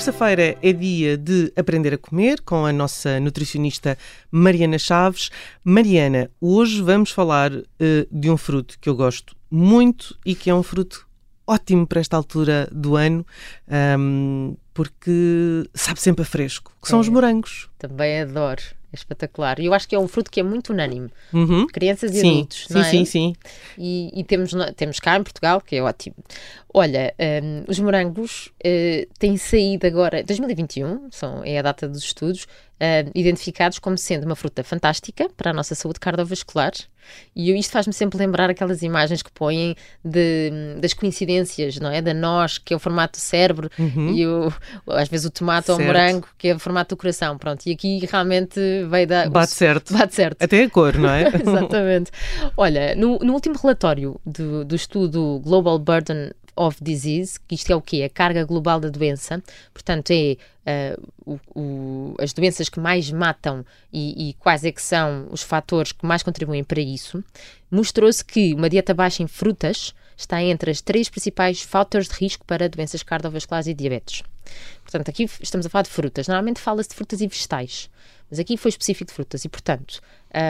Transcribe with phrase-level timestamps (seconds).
[0.00, 3.98] Terça-feira é dia de aprender a comer com a nossa nutricionista
[4.30, 5.28] Mariana Chaves.
[5.62, 7.64] Mariana, hoje vamos falar uh,
[8.10, 11.06] de um fruto que eu gosto muito e que é um fruto
[11.46, 13.26] ótimo para esta altura do ano,
[13.98, 17.02] um, porque sabe sempre a fresco, que são É.
[17.02, 17.68] os morangos.
[17.78, 18.62] Também adoro.
[18.92, 19.60] É espetacular.
[19.60, 21.10] E eu acho que é um fruto que é muito unânime.
[21.32, 21.66] Uhum.
[21.68, 22.84] Crianças e Sim, adultos, sim, não é?
[22.84, 23.32] sim, sim.
[23.78, 26.16] E, e temos, temos cá em Portugal, que é ótimo.
[26.72, 32.46] Olha, hum, os morangos eh, têm saído agora, 2021, são, é a data dos estudos,
[32.80, 36.72] hum, identificados como sendo uma fruta fantástica para a nossa saúde cardiovascular.
[37.34, 42.00] E isto faz-me sempre lembrar aquelas imagens que põem de, das coincidências, não é?
[42.00, 43.70] Da noz, que é o formato do cérebro,
[44.14, 44.52] e o,
[44.86, 45.86] às vezes o tomate ou o Certo.
[45.88, 47.36] morango, que é o formato do coração.
[47.38, 49.28] Pronto, e aqui realmente veio da.
[49.28, 49.92] Bate certo.
[49.96, 50.42] Bate certo.
[50.42, 51.24] Até a cor, não é?
[51.40, 52.10] Exatamente.
[52.56, 57.76] Olha, no, no último relatório do, do estudo Global Burden of Disease, que isto é
[57.76, 58.02] o quê?
[58.04, 63.64] A carga global da doença, portanto é eh, o- o- as doenças que mais matam
[63.92, 67.24] e, e quais é que são os fatores que mais contribuem para isso,
[67.70, 72.44] mostrou-se que uma dieta baixa em frutas está entre as três principais fatores de risco
[72.44, 74.22] para doenças cardiovasculares e diabetes.
[74.82, 76.28] Portanto, aqui estamos a falar de frutas.
[76.28, 77.88] Normalmente fala-se de frutas e vegetais,
[78.30, 80.00] mas aqui foi específico de frutas e, portanto,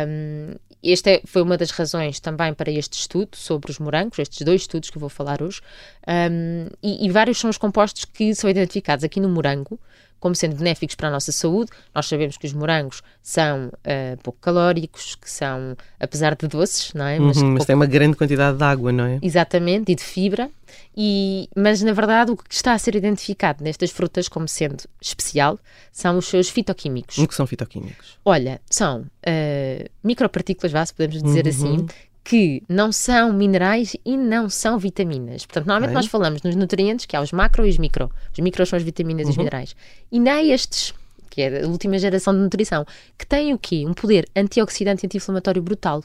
[0.09, 4.43] hum, esta é- foi uma das razões também para este estudo sobre os morangos, estes
[4.45, 5.61] dois estudos que eu vou falar hoje,
[6.07, 9.79] hum, e, e vários são os compostos que são identificados aqui no morango
[10.21, 11.71] como sendo benéficos para a nossa saúde.
[11.95, 17.05] Nós sabemos que os morangos são ah, pouco calóricos, que são, apesar de doces, não
[17.07, 17.19] é?
[17.19, 19.19] Uhum, mas pouco tem uma grande quantidade de água, não é?
[19.23, 20.51] Exatamente, e de fibra.
[20.97, 25.59] E, mas, na verdade, o que está a ser identificado nestas frutas como sendo especial
[25.91, 27.19] são os seus fitoquímicos.
[27.19, 28.19] O que são fitoquímicos?
[28.25, 31.51] Olha, são ah, micropartículas, vá, se podemos dizer Uhum.
[31.51, 31.87] assim,
[32.31, 35.45] que não são minerais e não são vitaminas.
[35.45, 38.09] Portanto, normalmente nós falamos nos nutrientes que há os macro e os micro.
[38.33, 39.31] Os micros são as vitaminas Uhum.
[39.31, 39.77] e os minerais.
[40.13, 40.95] E não há estes,
[41.29, 42.87] que é a última geração de nutrição,
[43.19, 43.85] que têm o quê?
[43.85, 46.05] Um poder antioxidante e anti-inflamatório brutal.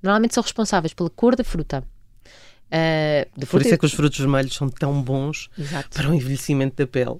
[0.00, 1.82] Normalmente são responsáveis pela cor da fruta.
[2.70, 5.90] Da Por isso é que os frutos vermelhos são tão bons Exato.
[5.90, 7.16] para o envelhecimento da pele.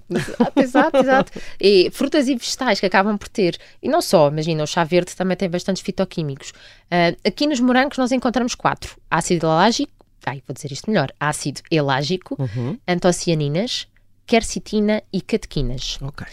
[0.55, 1.31] Exato, exato.
[1.59, 3.57] E frutas e vegetais que acabam por ter.
[3.81, 6.51] E não só, imagina, o chá verde também tem bastantes fitoquímicos.
[6.91, 9.91] Ah, aqui nos morangos nós encontramos quatro: ácido elágico,
[10.25, 12.77] ai, vou dizer isto melhor, ácido elágico, Uhum.
[12.87, 13.87] antocianinas,
[14.25, 15.97] quercetina e catequinas.
[16.01, 16.25] Ok.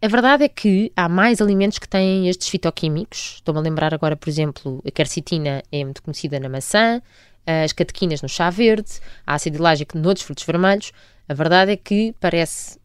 [0.00, 3.34] A verdade é que há mais alimentos que têm estes fitoquímicos.
[3.36, 7.02] Estou-me a lembrar agora, por exemplo, a quercetina é muito conhecida na maçã,
[7.64, 8.90] as catequinas no chá verde,
[9.26, 10.92] a ácido elágico noutros frutos vermelhos.
[11.28, 12.78] A verdade é que parece.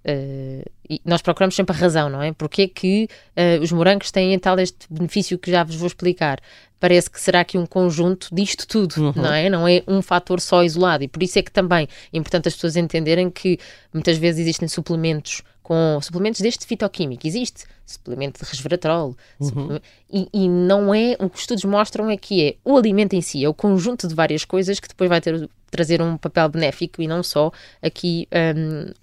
[0.90, 2.34] e nós procuramos sempre a razão, não é?
[2.34, 6.40] Porque é que eh, os morangos têm tal este benefício que já vos vou explicar?
[6.78, 9.50] Parece que será aqui um conjunto disto tudo, não é?
[9.50, 11.06] Não é um fator só isolado.
[11.06, 13.58] E por isso é que também é importante as pessoas entenderem que
[13.94, 17.26] muitas vezes existem suplementos com suplementos deste fitoquímico.
[17.26, 19.16] Existe suplemento de resveratrol.
[19.42, 19.82] suplemento-
[20.12, 21.16] E, e não é.
[21.20, 24.08] O que os estudos mostram é que é o alimento em si, é o conjunto
[24.08, 28.28] de várias coisas que depois vai ter, trazer um papel benéfico e não só aqui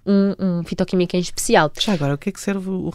[0.07, 1.71] um, um fitoquímico em especial.
[1.79, 2.91] Já agora, o que é que serve o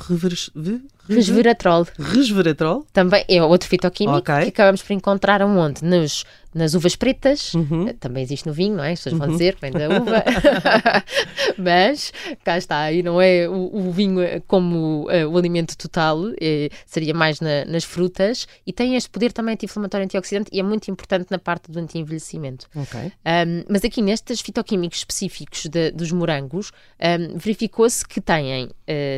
[1.07, 2.85] Resveratrol resveratrol?
[2.91, 4.33] também é outro fitoquímico Ok.
[4.43, 5.83] que acabamos por encontrar aonde?
[5.83, 6.25] Nos,
[6.55, 7.89] nas uvas pretas, Uhum.
[7.89, 8.93] eh, também existe no vinho, não é?
[8.93, 10.23] As pessoas vão dizer que vem da uva,
[11.57, 16.19] mas cá está, aí não é o, o vinho eh, como eh, o alimento total,
[16.39, 20.59] eh, seria mais na- nas frutas e tem este poder também anti-inflamatório e antioxidante e
[20.59, 22.67] é muito importante na parte do anti-envelhecimento.
[22.75, 22.99] Ok.
[23.01, 28.69] Um, mas aqui nestes fitoquímicos específicos de- dos morangos, um, verificou-se que têm, uh,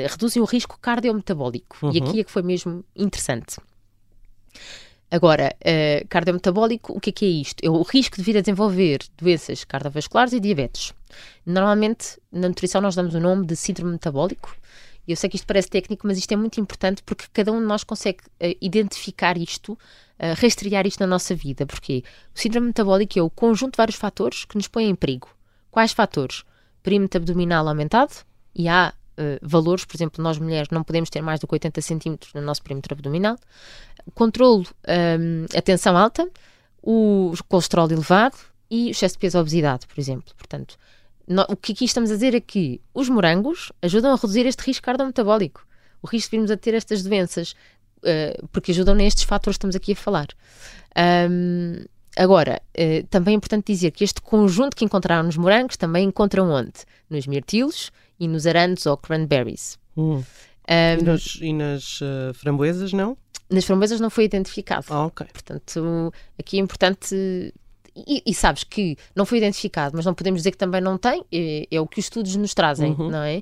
[0.09, 1.78] reduzem o risco cardiometabólico.
[1.94, 2.08] E Uhum.
[2.08, 3.58] aqui é que foi mesmo interessante.
[5.09, 7.63] Agora, uh, cardiometabólico, o que é que é isto?
[7.63, 10.94] É o risco de vir a desenvolver doenças cardiovasculares e diabetes.
[11.45, 14.53] Normalmente, na nutrição, nós damos o nome de síndrome metabólico.
[15.07, 17.66] Eu sei que isto parece técnico, mas isto é muito importante porque cada um de
[17.66, 19.77] nós consegue uh, identificar isto, uh,
[20.42, 21.65] rastrear isto na nossa vida.
[21.65, 22.03] Porque
[22.36, 25.30] o síndrome metabólico é o conjunto de vários fatores que nos põem em perigo.
[25.71, 26.44] Quais fatores?
[26.83, 28.13] Perímetro abdominal aumentado
[28.53, 31.81] e há uh, valores, por exemplo, nós mulheres não podemos ter mais do que 80
[31.81, 33.38] centímetros no nosso perímetro abdominal.
[34.14, 36.30] Controlo, um, a tensão alta,
[36.81, 38.38] o colesterol elevado
[38.69, 40.34] e o excesso de peso, obesidade, por exemplo.
[40.38, 40.78] Portanto,
[41.28, 44.62] no- o que aqui estamos a dizer é que os morangos ajudam a reduzir este
[44.64, 45.66] risco cardiometabólico,
[46.02, 47.56] o risco de virmos a ter estas doenças,
[48.04, 50.28] eh, porque ajudam nestes fatores que estamos aqui a falar.
[50.96, 51.86] Ahm,
[52.16, 56.50] agora, eh, também é importante dizer que este conjunto que encontraram nos morangos também encontram
[56.50, 56.74] onde?
[57.10, 59.78] Nos mirtilos e nos arandos ou cranberries.
[59.96, 60.24] Hum.
[60.68, 63.18] Ahm, E, nos- e nas eh, framboesas, não?
[63.50, 64.86] nas framboesas não foi identificado.
[64.90, 65.25] Ah, ok.
[65.31, 67.16] Portanto, aqui é importante.
[67.96, 71.24] E, e sabes que não foi identificado, mas não podemos dizer que também não tem,
[71.31, 73.10] é, é o que os estudos nos trazem, Uhum.
[73.10, 73.42] não é?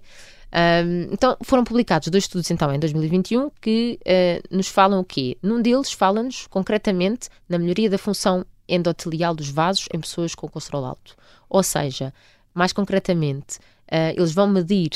[0.86, 5.38] Um, então, foram publicados dois estudos, então, em 2021, que uh, nos falam o quê?
[5.42, 10.86] Num deles, fala-nos, concretamente, na melhoria da função endotelial dos vasos em pessoas com colesterol
[10.86, 11.18] alto.
[11.50, 12.14] Ou seja,
[12.54, 14.90] mais concretamente, Uh, eles vão medir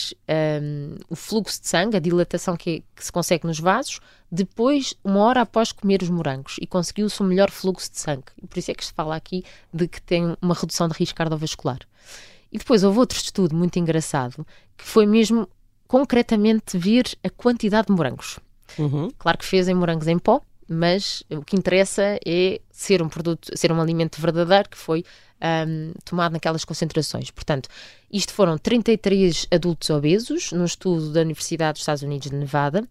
[0.61, 3.99] um, o fluxo de sangue, a dilatação que, que, se consegue nos vasos,
[4.31, 8.31] depois, uma hora após comer os morangos, e conseguiu-se um melhor fluxo de sangue.
[8.41, 11.15] E por isso é que se fala aqui de que tem uma redução de risco
[11.15, 11.79] cardiovascular.
[12.51, 14.45] E depois houve outro estudo muito engraçado,
[14.75, 15.47] que foi mesmo
[15.87, 18.39] concretamente ver a quantidade de morangos.
[18.77, 19.09] Uhum.
[19.17, 23.49] Claro que fez em morangos em pó, mas o que interessa é ser um produto,
[23.57, 25.03] ser um alimento verdadeiro que foi
[25.67, 27.31] um, tomado naquelas concentrações.
[27.31, 27.69] Portanto,
[28.11, 32.87] isto foram 33 adultos obesos num estudo da Universidade dos Estados Unidos de Nevada.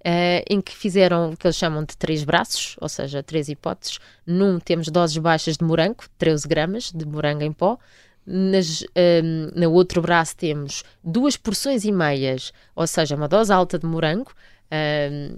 [0.00, 3.98] Uh, em que fizeram o que eles chamam de três braços, ou seja, três hipóteses.
[4.26, 7.78] Num temos doses baixas de morango, 13 gramas de morango em pó.
[8.26, 13.78] Nas, um, no outro braço temos duas porções e meias, ou seja, uma dose alta
[13.78, 14.32] de morango,
[14.72, 15.36] um,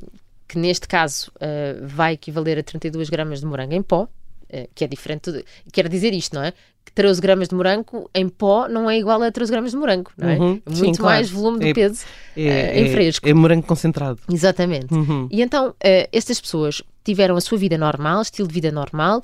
[0.52, 4.84] que neste caso uh, vai equivaler a 32 gramas de morango em pó, uh, que
[4.84, 5.32] é diferente.
[5.32, 6.52] De, quer dizer isto, não é?
[6.84, 10.10] Que 13 gramas de morango em pó não é igual a 13 gramas de morango,
[10.14, 10.38] não é?
[10.38, 11.42] Uhum, é muito sim, mais claro.
[11.42, 12.04] volume de é, peso
[12.36, 13.26] é, uh, em fresco.
[13.26, 14.20] É, morango concentrado.
[14.30, 14.92] Exatamente.
[14.92, 15.26] Uhum.
[15.30, 15.74] E então,
[16.12, 19.22] estas pessoas tiveram a sua vida normal, estilo de vida normal,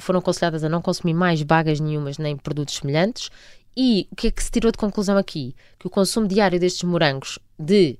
[0.00, 3.30] foram aconselhadas a não consumir mais bagas nenhumas nem produtos semelhantes.
[3.76, 5.54] E o que é que se tirou de conclusão aqui?
[5.78, 7.98] Que o consumo diário destes morangos de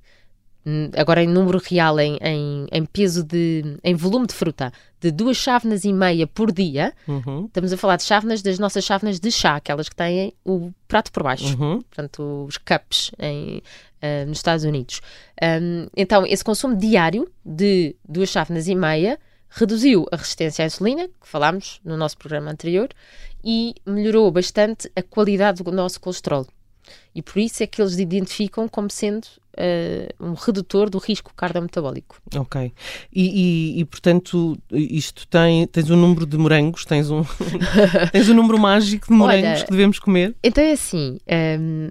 [0.96, 5.36] agora em número real, em, em, em, peso de, em volume de fruta, de duas
[5.36, 7.46] chávenas e meia por dia, uhum.
[7.46, 11.10] estamos a falar de chávenas das nossas chávenas de chá, aquelas que têm o prato
[11.10, 11.82] por baixo, uhum.
[11.82, 15.00] portanto, os cups em, uh, nos Estados Unidos.
[15.42, 19.18] Um, então, esse consumo diário de duas chávenas e meia
[19.48, 22.88] reduziu a resistência à insulina, que falámos no nosso programa anterior,
[23.44, 26.46] e melhorou bastante a qualidade do nosso colesterol.
[27.14, 29.26] E por isso é que eles identificam como sendo
[29.58, 32.16] uh, um redutor do risco cardiometabólico.
[32.34, 32.72] Ok.
[33.12, 37.22] E, e, e, portanto, isto tem, tens um número de morangos, tens um,
[38.12, 40.34] tens um número mágico de morangos Olha, que devemos comer?
[40.42, 41.18] Então é assim.
[41.18, 41.90] Um, ehm,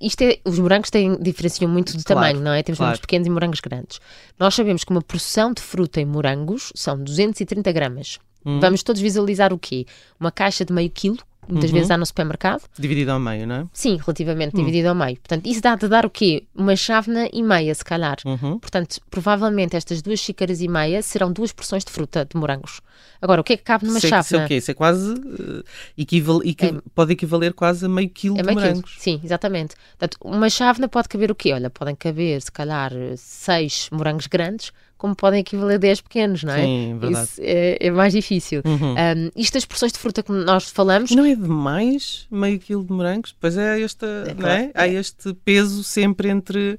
[0.00, 2.62] isto é, os morangos têm, diferenciam muito de claro, tamanho, não é?
[2.62, 2.90] Temos claro.
[2.90, 4.00] morangos pequenos e morangos grandes.
[4.38, 8.18] Nós sabemos que uma porção de fruta em morangos são 230 gramas.
[8.46, 8.60] Hum.
[8.60, 9.86] Vamos todos visualizar o quê?
[10.18, 11.18] Uma caixa de meio quilo
[11.48, 11.76] muitas uhum.
[11.76, 12.62] vezes há no supermercado.
[12.78, 13.66] Dividido ao meio, não é?
[13.72, 14.60] Sim, relativamente uhum.
[14.60, 15.16] dividido ao meio.
[15.16, 16.44] Portanto, isso dá de dar o quê?
[16.54, 18.16] Uma chávena e meia, se calhar.
[18.24, 18.58] Uhum.
[18.58, 22.80] Portanto, provavelmente estas duas xícaras e meia serão duas porções de fruta de morangos.
[23.20, 24.24] Agora, o que é que cabe numa sei, chávena?
[24.24, 24.56] Sei o quê?
[24.56, 25.12] Isso é quase.
[25.12, 25.64] Uh,
[25.96, 28.90] equival, equi é, pode equivaler quase a meio quilo é meio de morangos.
[28.92, 29.02] Quilo.
[29.02, 29.74] Sim, exatamente.
[29.98, 31.52] Portanto, uma chávena pode caber o quê?
[31.52, 36.52] Olha, podem caber, se calhar, seis morangos grandes como podem equivaler a 10 pequenos, não
[36.52, 36.62] é?
[36.62, 37.28] Sim, verdade.
[37.30, 38.62] Isso é, é mais difícil.
[38.64, 38.92] Uhum.
[38.92, 41.12] Um, isto das porções de fruta que nós falamos.
[41.12, 43.34] Não é demais meio quilo de morangos?
[43.40, 44.70] Pois é, esta, é, não é?
[44.74, 46.78] Há este peso sempre entre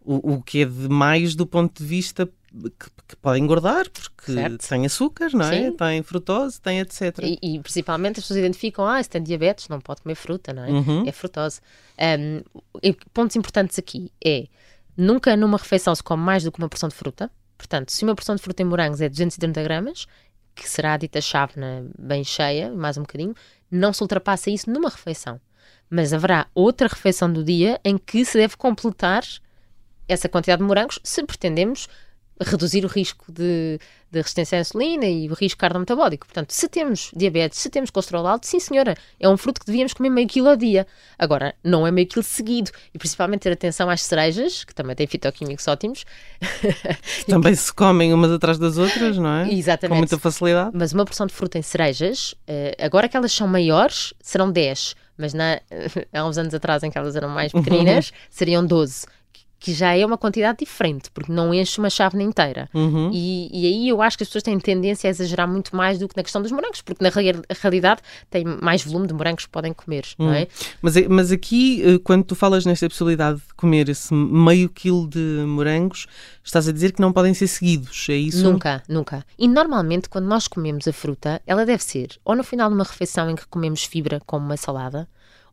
[0.00, 4.66] o, o que é demais do ponto de vista que, que pode engordar, porque certo.
[4.66, 5.66] tem açúcar, não é?
[5.66, 5.76] Sim.
[5.76, 7.18] Tem frutose, tem etc.
[7.22, 10.64] E, e, principalmente as pessoas identificam, ah, se tem diabetes, não pode comer fruta, não
[10.64, 10.70] é?
[10.70, 11.04] Uhum.
[11.06, 11.60] É frutose.
[11.98, 12.42] Um,
[13.12, 14.46] pontos importantes aqui é,
[14.96, 18.14] nunca numa refeição se come mais do que uma porção de fruta, Portanto, se uma
[18.14, 20.06] porção de fruta em morangos é 230 gramas,
[20.54, 23.34] que será a dita chávena bem cheia, mais um bocadinho,
[23.70, 25.40] não se ultrapassa isso numa refeição.
[25.90, 29.24] Mas haverá outra refeição do dia em que se deve completar
[30.06, 31.88] essa quantidade de morangos se pretendemos
[32.40, 33.78] reduzir o risco de,
[34.10, 36.26] de, resistência à insulina e o risco cardiometabólico.
[36.26, 39.92] Portanto, se temos diabetes, se temos colesterol alto, sim senhora, é um fruto que devíamos
[39.92, 40.86] comer meio quilo ao dia.
[41.18, 42.70] Agora, não é meio quilo seguido.
[42.94, 46.04] E principalmente ter atenção às cerejas, que também têm fitoquímicos ótimos.
[47.28, 49.52] Também se comem umas atrás das outras, não é?
[49.52, 49.94] Exatamente.
[49.94, 50.70] Com muita facilidade.
[50.74, 54.94] Mas uma porção de fruta em cerejas, eh, agora que elas são maiores, serão 10.
[55.16, 55.60] Mas na,
[56.12, 59.06] há uns anos atrás, em que elas eram mais pequeninas, seriam 12
[59.58, 62.68] que já é uma quantidade diferente, porque não enche uma chávena inteira.
[62.72, 63.10] Uhum.
[63.12, 66.08] E, e, aí eu acho que as pessoas têm tendência a exagerar muito mais do
[66.08, 67.10] que na questão dos morangos, porque na
[67.60, 68.00] realidade
[68.30, 70.26] tem mais volume de morangos que podem comer, uhum.
[70.26, 70.46] não é?
[70.80, 75.44] Mas, mas aqui, eh, quando tu falas nesta possibilidade de comer esse meio quilo de
[75.46, 76.06] morangos,
[76.44, 78.44] estás a dizer que não podem ser seguidos, é isso?
[78.44, 79.24] Nunca, nunca.
[79.38, 82.84] E normalmente, quando nós comemos a fruta, ela deve ser ou no final de uma
[82.84, 85.08] refeição em que comemos fibra, como uma salada,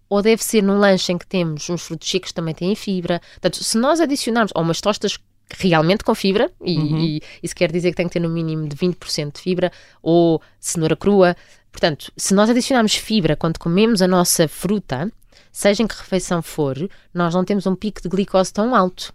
[0.10, 3.22] ou deve ser num lanche em que temos uns frutos secos que também têm fibra.
[3.34, 5.18] Portanto, se nós adicionarmos, ou umas tostas
[5.50, 7.00] realmente com fibra, e, uhum.
[7.00, 9.72] e isso quer dizer que tem que ter no mínimo de 20% de fibra,
[10.02, 11.36] ou cenoura crua.
[11.72, 15.12] Portanto, se nós adicionarmos fibra quando comemos a nossa fruta,
[15.52, 16.78] seja em que refeição for,
[17.14, 19.14] nós não temos um pico de glicose tão alto.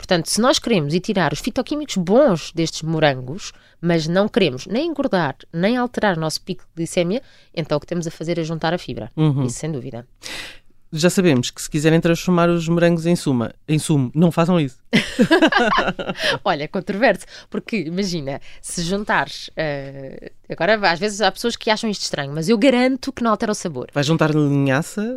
[0.00, 3.52] Portanto, se nós queremos ir tirar os fitoquímicos bons destes morangos,
[3.82, 7.20] mas não queremos nem engordar, nem alterar o nosso pico de glicemia,
[7.54, 9.12] então o que temos a fazer é juntar a fibra.
[9.14, 9.44] Uhum.
[9.44, 10.06] Isso sem dúvida.
[10.92, 14.78] Já sabemos que se quiserem transformar os morangos em suma, em sumo, não façam isso.
[16.44, 19.48] Olha, controverso, porque imagina, se juntares.
[19.48, 23.30] Uh, agora, às vezes há pessoas que acham isto estranho, mas eu garanto que não
[23.30, 23.88] altera o sabor.
[23.92, 25.16] Vai juntar linhaça?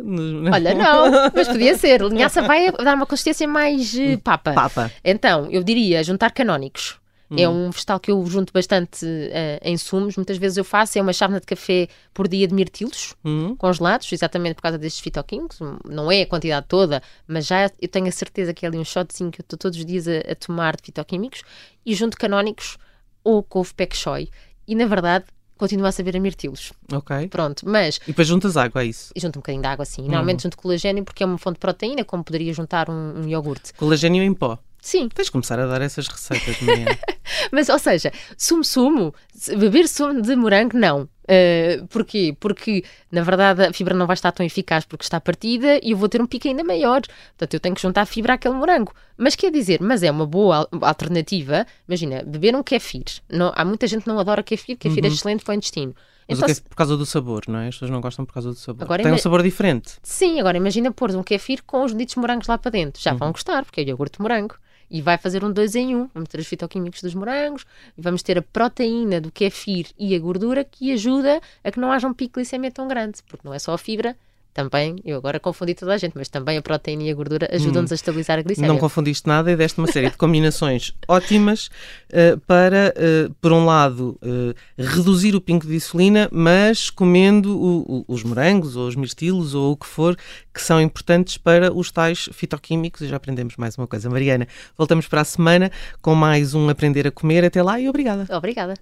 [0.52, 2.00] Olha, não, mas podia ser.
[2.02, 4.52] Linhaça vai dar uma consistência mais uh, papa.
[4.52, 4.90] Papa.
[5.04, 6.98] Então, eu diria juntar canónicos.
[7.36, 7.66] É hum.
[7.66, 10.16] um vegetal que eu junto bastante uh, em sumos.
[10.16, 13.54] Muitas vezes eu faço, é uma chávena de café por dia de mirtilos hum.
[13.56, 15.58] congelados, exatamente por causa destes fitoquímicos.
[15.84, 18.84] Não é a quantidade toda, mas já eu tenho a certeza que é ali um
[18.84, 21.42] shotzinho que eu estou todos os dias a, a tomar de fitoquímicos.
[21.84, 22.78] E junto canónicos
[23.22, 24.28] ou couve pek choi.
[24.66, 25.26] E na verdade
[25.56, 26.72] continua a saber a mirtilos.
[26.92, 27.28] Ok.
[27.28, 27.98] Pronto, mas...
[28.04, 29.12] E depois juntas água, é isso?
[29.14, 30.02] E junto um bocadinho de água, sim.
[30.02, 33.72] Normalmente junto colagênio porque é uma fonte de proteína, como poderia juntar um, um iogurte.
[33.74, 34.58] Colagênio em pó?
[34.84, 35.08] Sim.
[35.08, 36.98] Tens de começar a dar essas receitas, Mariana.
[37.50, 39.14] Mas, ou seja, sumo-sumo,
[39.56, 41.08] beber sumo de morango, não.
[41.24, 42.36] Uh, porquê?
[42.38, 45.96] Porque, na verdade, a fibra não vai estar tão eficaz porque está partida e eu
[45.96, 47.00] vou ter um pico ainda maior.
[47.00, 48.92] Portanto, eu tenho que juntar a fibra àquele morango.
[49.16, 51.66] Mas quer dizer, mas é uma boa alternativa.
[51.88, 53.04] Imagina, beber um kefir.
[53.30, 55.12] Não, há muita gente que não adora kefir, kefir é uhum.
[55.12, 55.94] é excelente para o intestino.
[56.28, 57.68] Mas então, o kefir por causa do sabor, não é?
[57.68, 58.84] As pessoas não gostam por causa do sabor.
[58.84, 59.94] Agora, Tem um sabor diferente.
[60.02, 63.02] Sim, agora imagina pôr um kefir com os ditos morangos lá para dentro.
[63.02, 63.18] Já uhum.
[63.18, 64.56] vão gostar, porque é iogurte de morango
[64.94, 66.08] e vai fazer um dois em um.
[66.14, 67.66] Vamos ter os fitoquímicos dos morangos,
[67.98, 71.90] e vamos ter a proteína do kefir e a gordura que ajuda a que não
[71.90, 74.16] haja um pico glicemia tão grande, porque não é só a fibra,
[74.54, 77.90] também, eu agora confundi toda a gente, mas também a proteína e a gordura ajudam-nos
[77.90, 78.68] hum, a estabilizar a glicemia.
[78.68, 83.64] Não confundiste nada e deste uma série de combinações ótimas uh, para, uh, por um
[83.64, 88.94] lado, uh, reduzir o pinco de insulina, mas comendo o, o, os morangos ou os
[88.94, 90.16] mirtilos ou o que for,
[90.54, 93.02] que são importantes para os tais fitoquímicos.
[93.02, 94.08] E já aprendemos mais uma coisa.
[94.08, 94.46] Mariana,
[94.78, 95.68] voltamos para a semana
[96.00, 97.44] com mais um Aprender a Comer.
[97.44, 98.24] Até lá e obrigada.
[98.30, 98.74] Obrigada.